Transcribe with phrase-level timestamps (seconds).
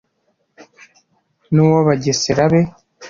[1.53, 2.61] n 'uw abagesera be